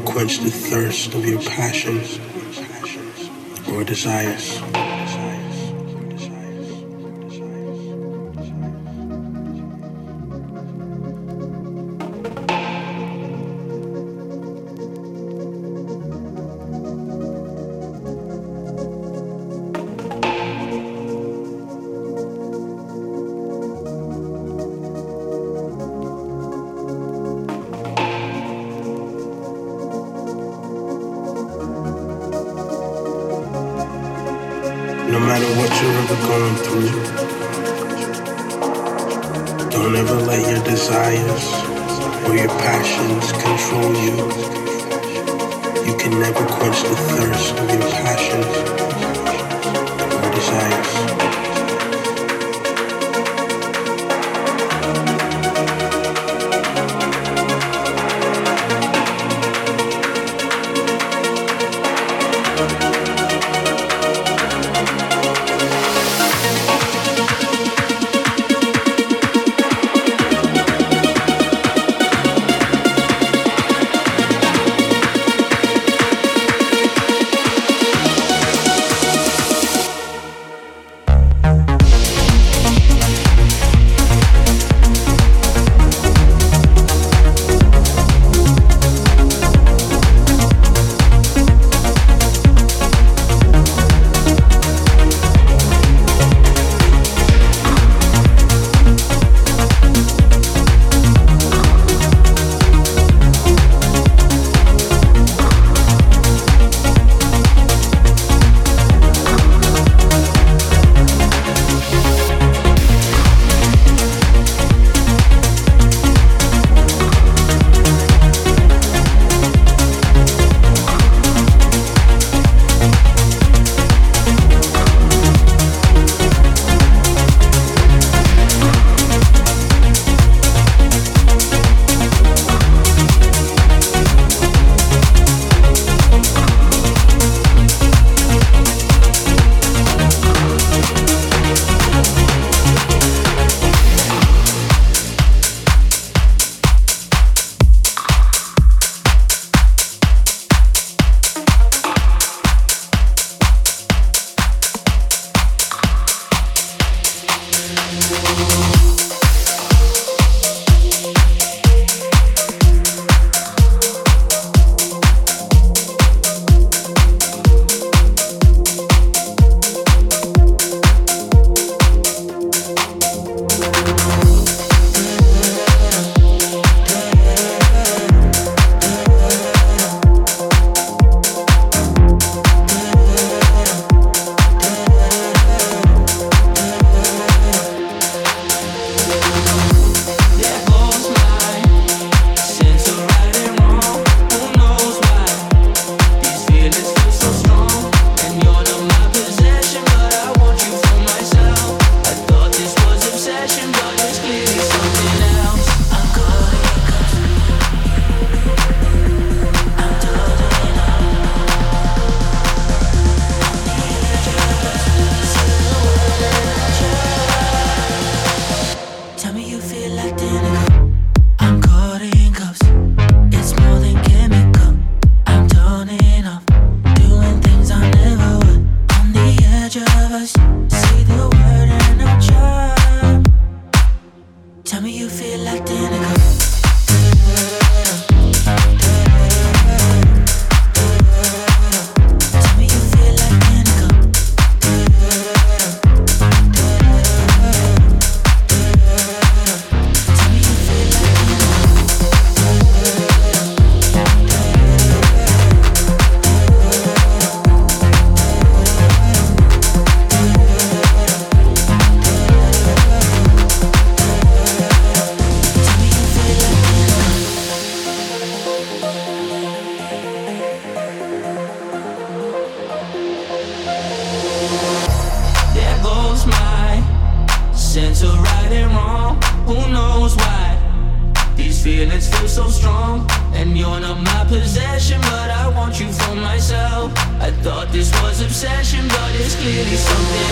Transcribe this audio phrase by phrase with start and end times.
[0.00, 2.18] Quench the thirst of your passions
[3.68, 4.79] or desires.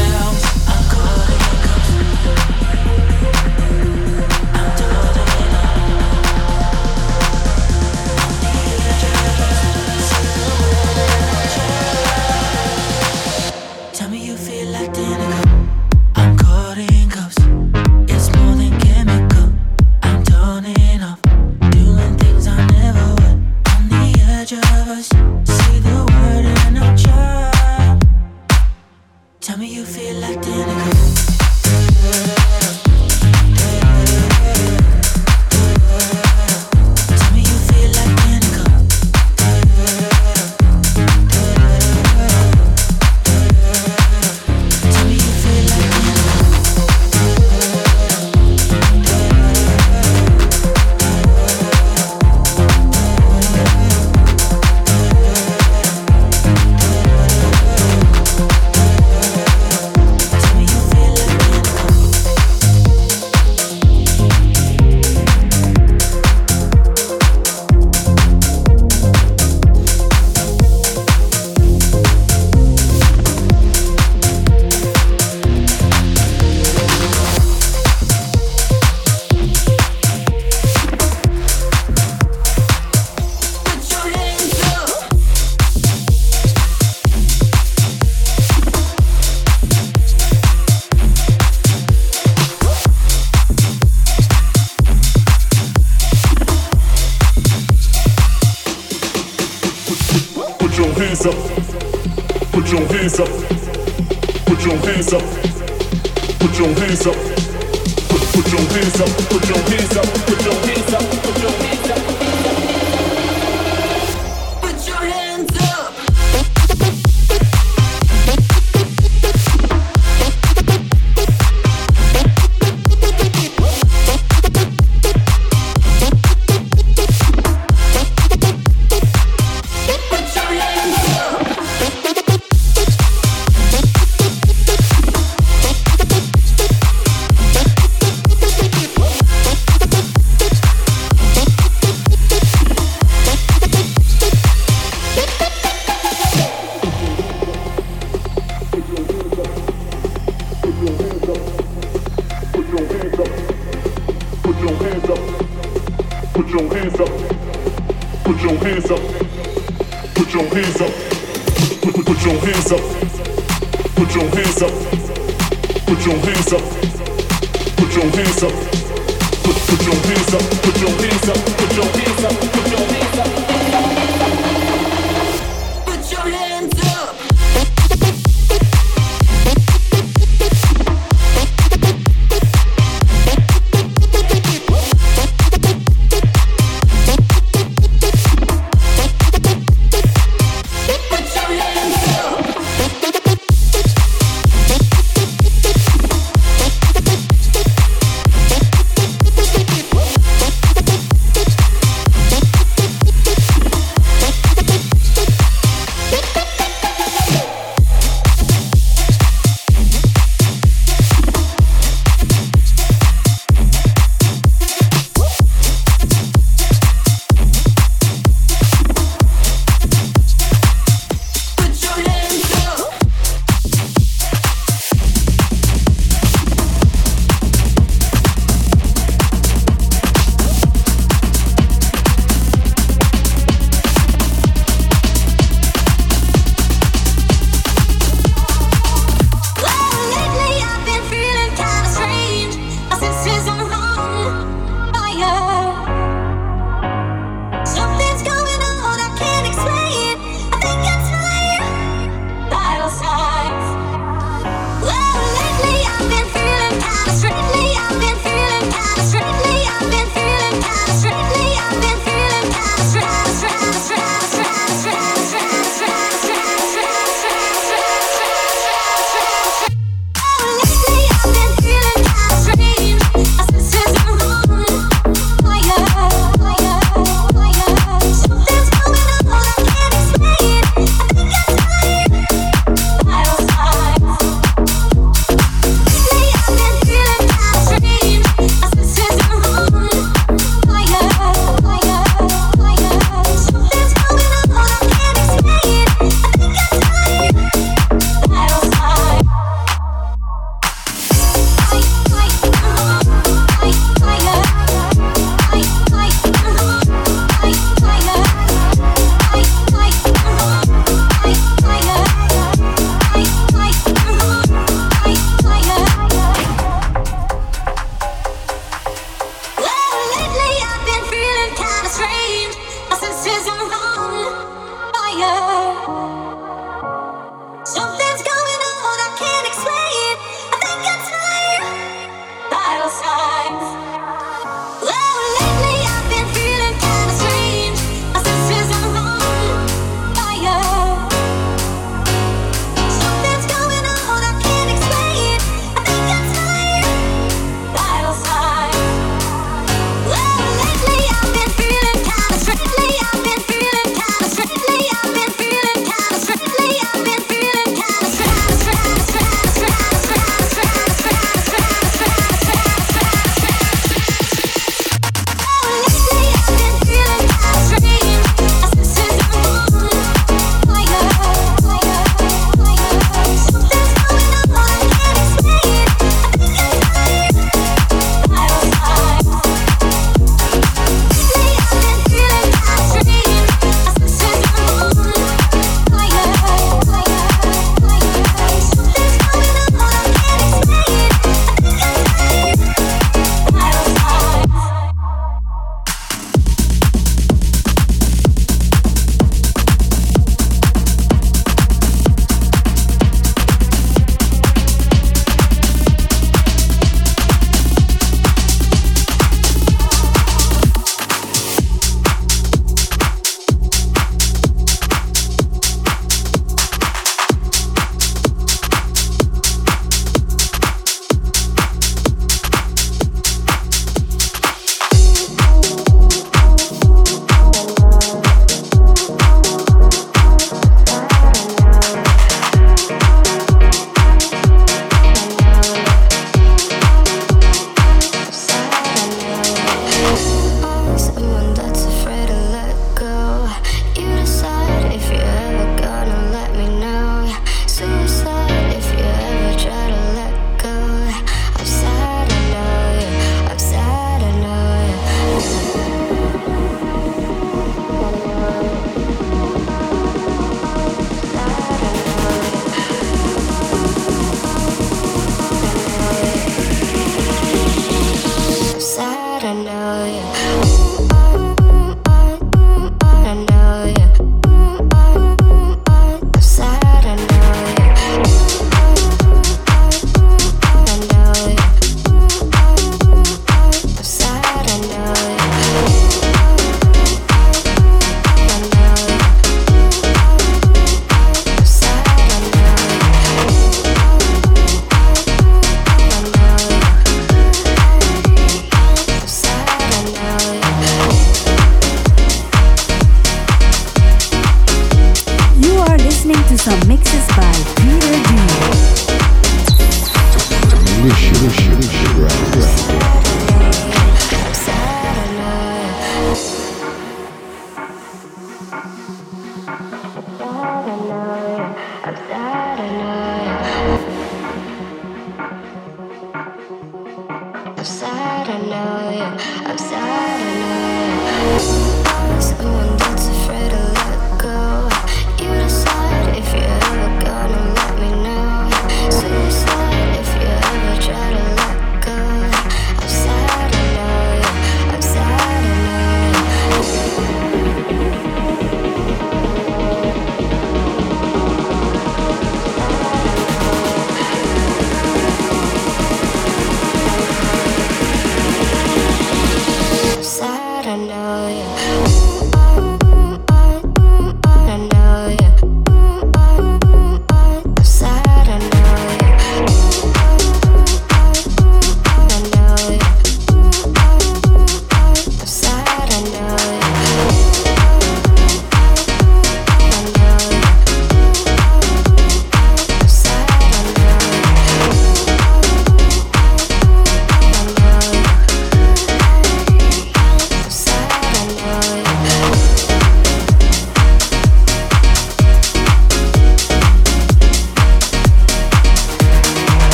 [0.00, 0.39] Something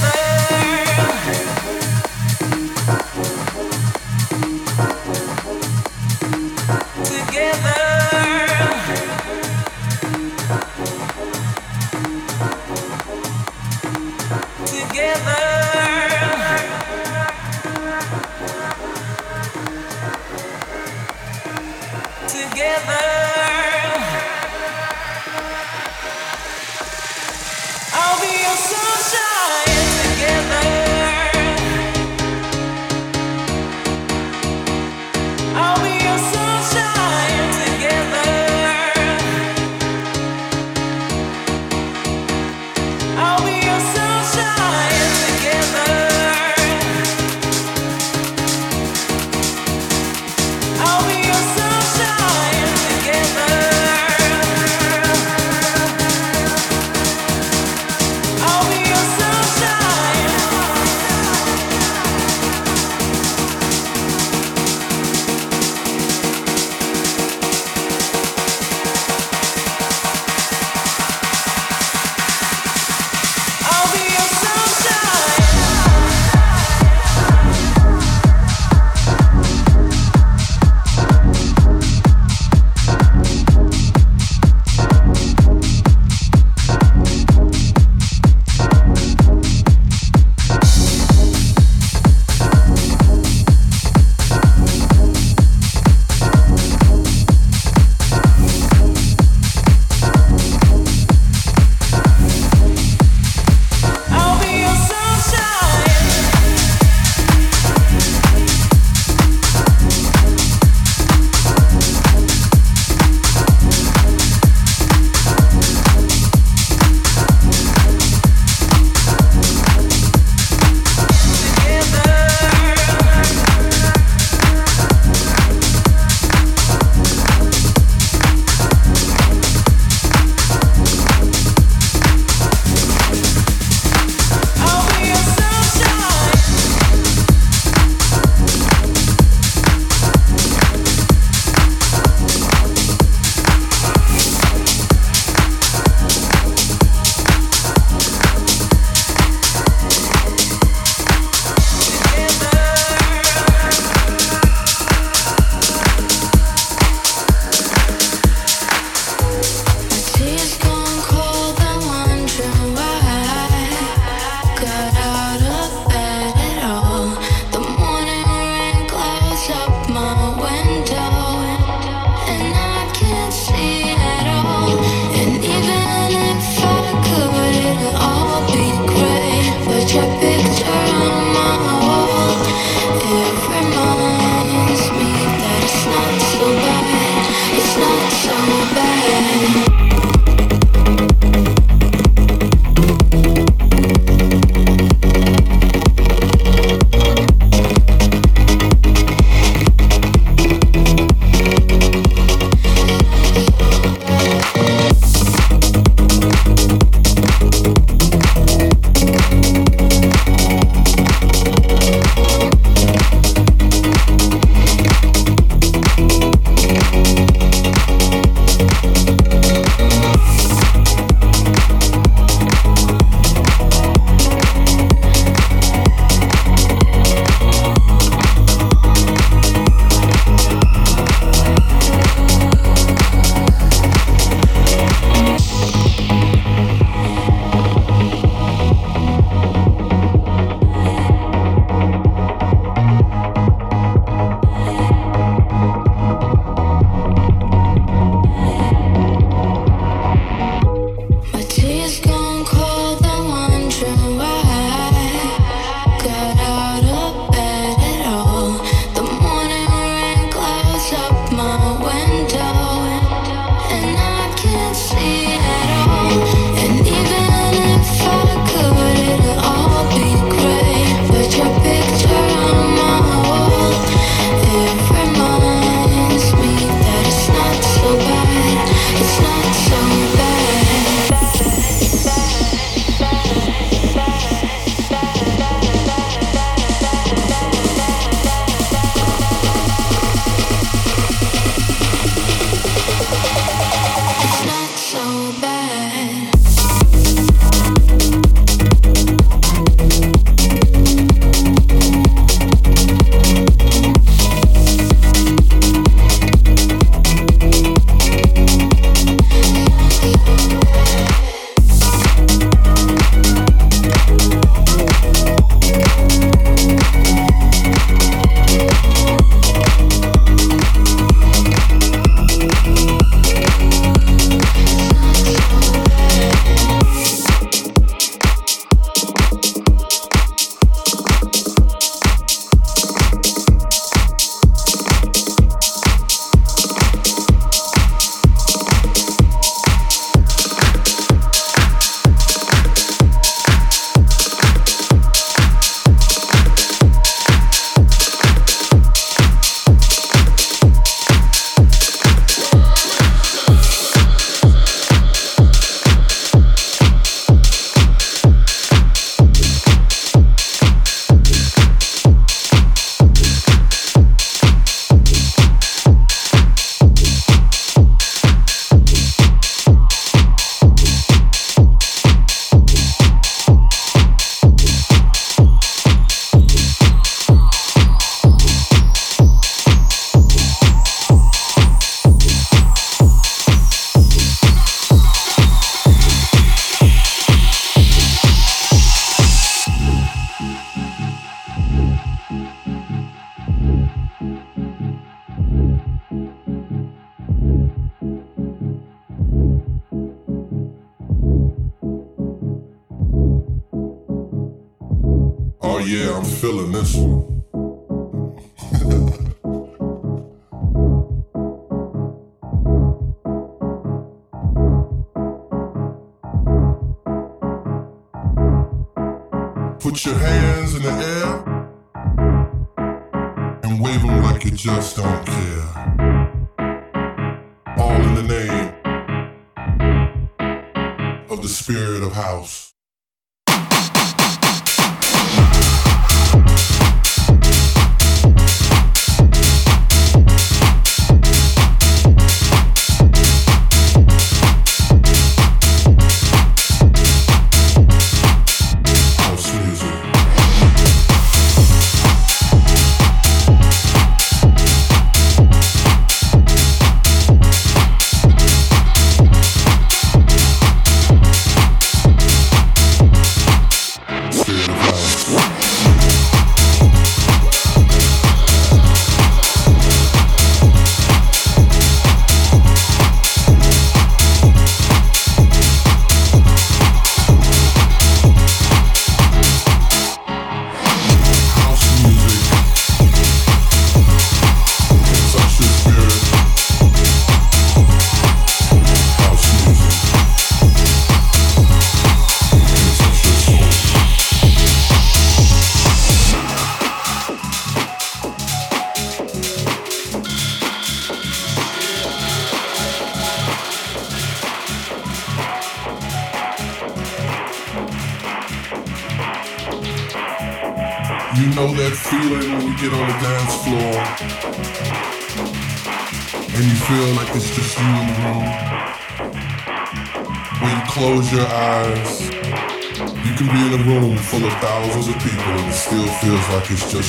[0.00, 1.85] there.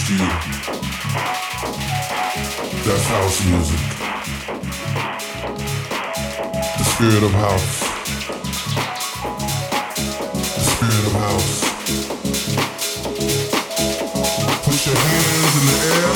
[0.08, 0.28] steel.
[2.86, 3.82] That's house music.
[6.78, 7.80] The spirit of house.
[10.56, 11.56] The spirit of house.
[14.64, 16.12] Put your hands in the air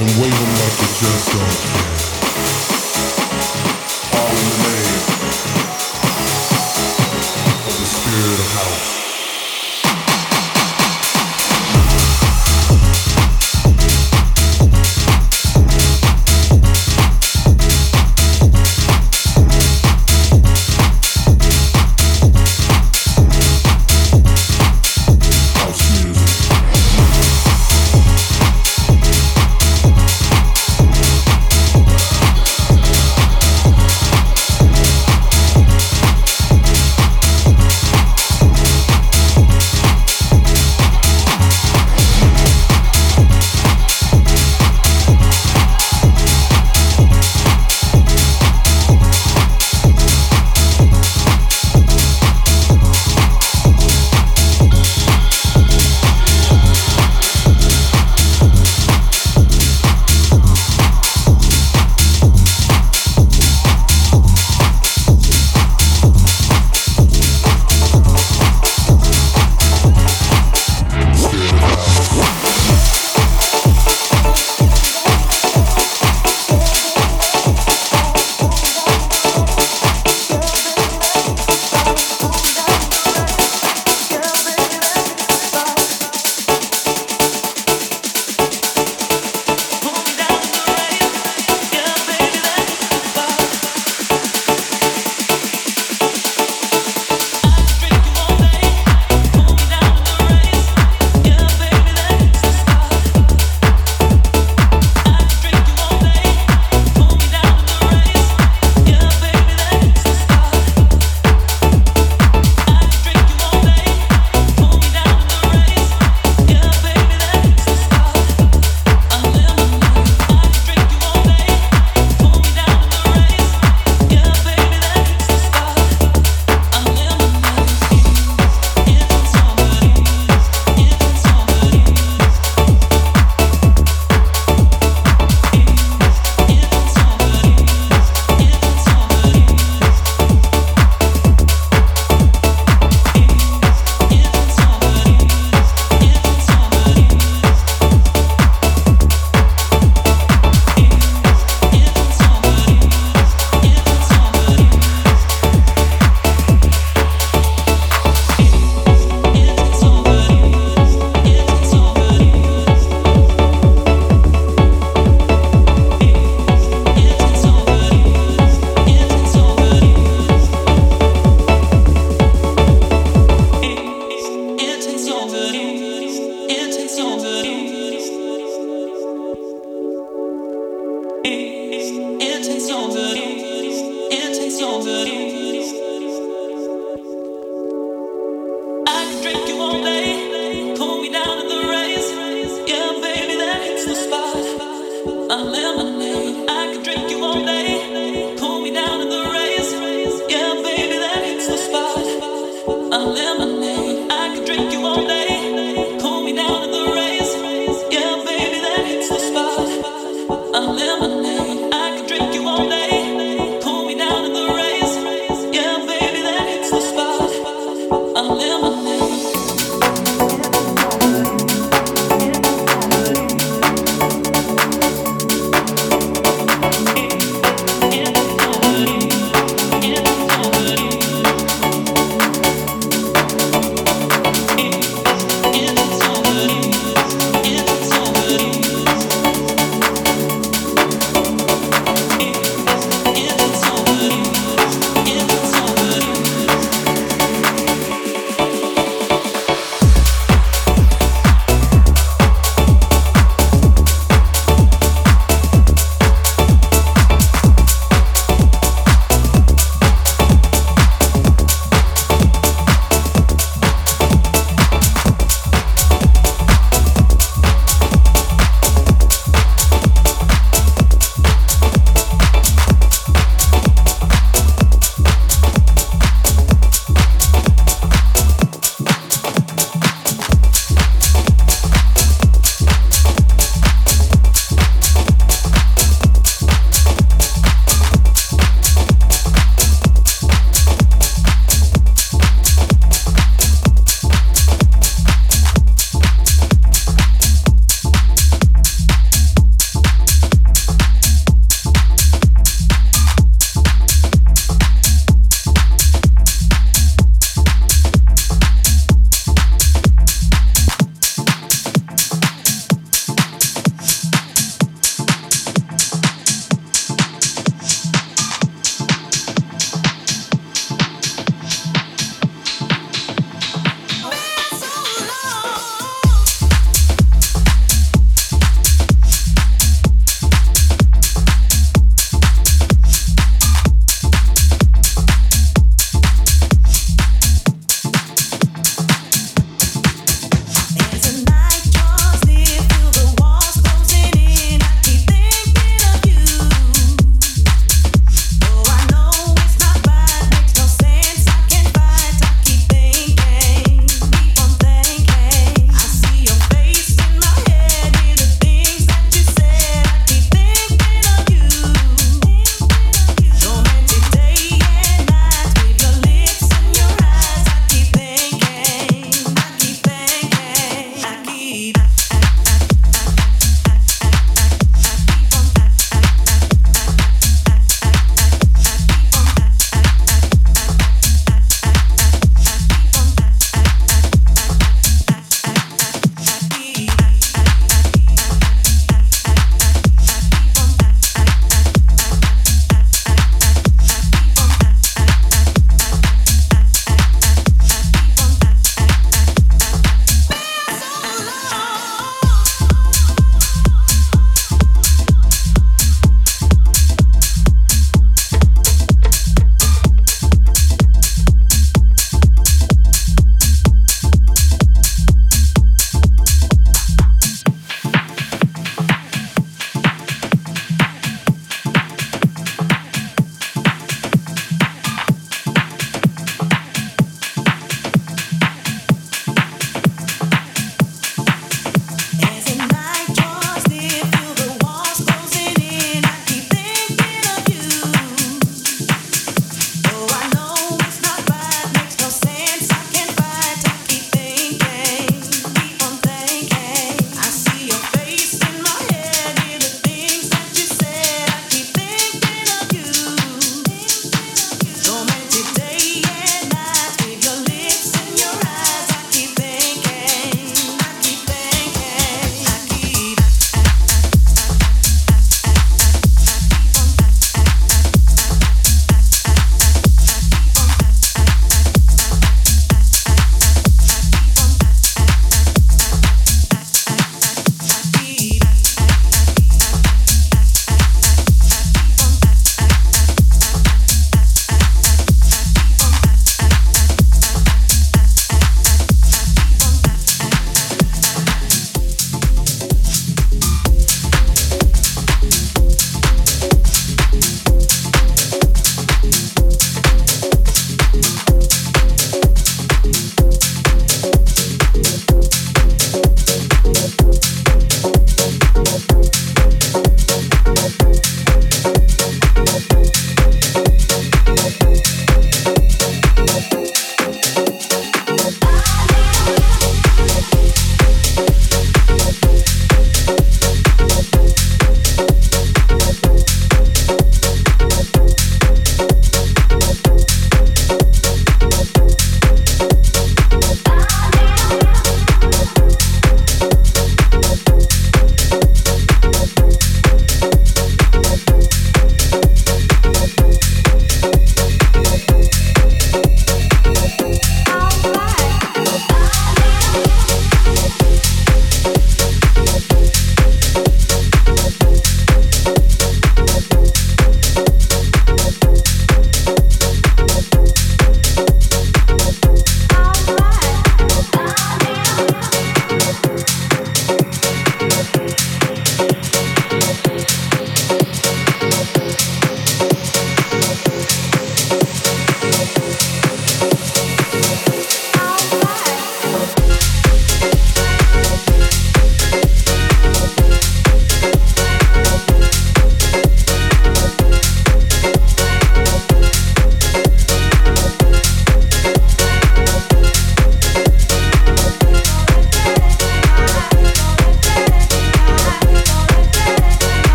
[0.00, 1.91] and wave them like you just don't care.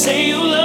[0.00, 0.59] Say you love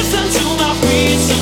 [0.00, 1.39] listen to my reasons